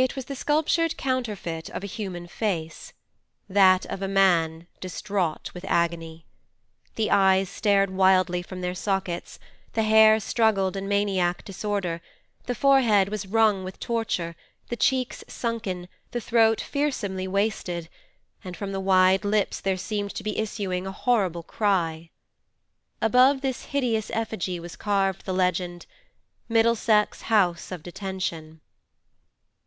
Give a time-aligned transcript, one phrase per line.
[0.00, 2.92] It was the sculptured counterfeit of a human face,
[3.48, 6.24] that of a man distraught with agony.
[6.94, 9.40] The eyes stared wildly from their sockets,
[9.72, 12.00] the hair struggled in maniac disorder,
[12.46, 14.36] the forehead was wrung with torture,
[14.68, 17.88] the cheeks sunken, the throat fearsomely wasted,
[18.44, 22.10] and from the wide lips there seemed to be issuing a horrible cry.
[23.02, 25.86] Above this hideous effigy was carved the legend:
[26.48, 28.60] 'MIDDLESEX HOUSE OF DETENTION.